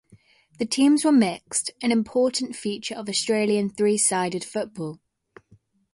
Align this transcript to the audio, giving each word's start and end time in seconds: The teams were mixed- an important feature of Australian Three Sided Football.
The 0.57 0.65
teams 0.65 1.05
were 1.05 1.11
mixed- 1.11 1.69
an 1.83 1.91
important 1.91 2.55
feature 2.55 2.95
of 2.95 3.07
Australian 3.07 3.69
Three 3.69 3.97
Sided 3.99 4.43
Football. 4.43 4.99